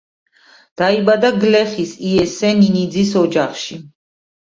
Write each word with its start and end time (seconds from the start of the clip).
დაიბადა 0.83 1.31
გლეხის, 1.45 1.93
იესე 2.15 2.53
ნინიძის 2.65 3.17
ოჯახში. 3.25 3.83